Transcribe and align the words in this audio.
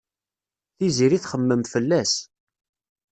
Tiziri 0.77 1.17
txemmem 1.23 1.61
fell-as. 1.71 2.13